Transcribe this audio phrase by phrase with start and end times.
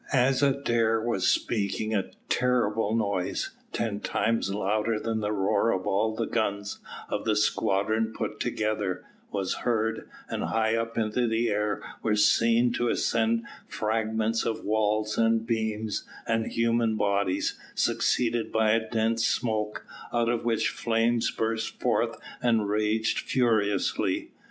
[0.13, 6.15] As Adair was speaking a terrific noise, ten times louder than the roar of all
[6.15, 11.83] the guns of the squadron put together, was heard, and high up into the air
[12.01, 18.89] were seen to ascend fragments of walls, and beams, and human bodies, succeeded by a
[18.89, 24.31] dense smoke, out of which flames burst forth and raged furiously.